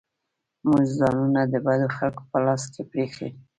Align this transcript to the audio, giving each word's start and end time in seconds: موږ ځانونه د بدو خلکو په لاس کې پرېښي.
موږ 0.67 0.81
ځانونه 0.99 1.41
د 1.47 1.55
بدو 1.65 1.87
خلکو 1.97 2.23
په 2.31 2.37
لاس 2.45 2.63
کې 2.73 2.81
پرېښي. 2.91 3.29